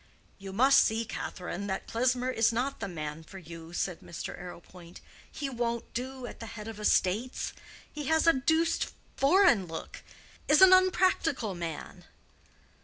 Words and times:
"You 0.39 0.51
must 0.51 0.79
see, 0.83 1.05
Catherine, 1.05 1.67
that 1.67 1.85
Klesmer 1.85 2.31
is 2.31 2.51
not 2.51 2.79
the 2.79 2.87
man 2.87 3.21
for 3.23 3.37
you," 3.37 3.71
said 3.71 3.99
Mr. 3.99 4.35
Arrowpoint. 4.35 4.99
"He 5.31 5.47
won't 5.47 5.93
do 5.93 6.25
at 6.25 6.39
the 6.39 6.47
head 6.57 6.67
of 6.67 6.79
estates. 6.79 7.53
He 7.93 8.05
has 8.05 8.25
a 8.25 8.33
deuced 8.33 8.93
foreign 9.15 9.67
look—is 9.67 10.59
an 10.59 10.73
unpractical 10.73 11.53
man." 11.53 12.05